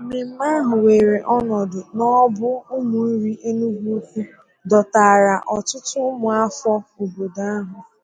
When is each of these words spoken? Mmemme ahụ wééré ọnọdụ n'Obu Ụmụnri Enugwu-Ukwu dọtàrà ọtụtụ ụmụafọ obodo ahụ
Mmemme 0.00 0.44
ahụ 0.56 0.74
wééré 0.84 1.18
ọnọdụ 1.36 1.80
n'Obu 1.96 2.48
Ụmụnri 2.76 3.32
Enugwu-Ukwu 3.48 4.20
dọtàrà 4.70 5.34
ọtụtụ 5.56 5.96
ụmụafọ 6.10 6.72
obodo 7.02 7.42
ahụ 7.56 7.76